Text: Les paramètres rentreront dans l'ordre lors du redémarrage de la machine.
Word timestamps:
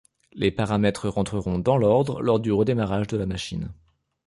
Les 0.33 0.49
paramètres 0.49 1.07
rentreront 1.09 1.59
dans 1.59 1.77
l'ordre 1.77 2.23
lors 2.23 2.39
du 2.39 2.51
redémarrage 2.51 3.05
de 3.05 3.17
la 3.17 3.27
machine. 3.27 3.71